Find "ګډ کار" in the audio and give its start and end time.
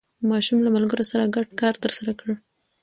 1.35-1.73